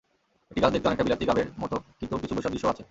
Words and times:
একটি 0.51 0.61
গাছ 0.61 0.71
দেখতে 0.73 0.87
অনেকটা 0.87 1.03
বিলাতি 1.03 1.25
গাবের 1.25 1.47
মতো, 1.59 1.75
কিন্তু 1.99 2.13
কিছু 2.17 2.33
বৈসাদৃশ্যও 2.35 2.69
আছে। 2.69 2.79